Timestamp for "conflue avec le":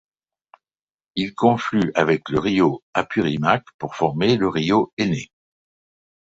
1.35-2.39